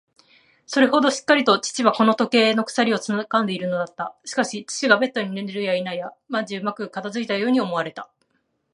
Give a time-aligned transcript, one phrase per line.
[0.65, 4.15] それほどしっかりと父はこの時計の鎖をつかんでいるのだった。
[4.25, 8.09] しかし、父がベッドに寝るやいなや、万事うまく片づいたように思われた。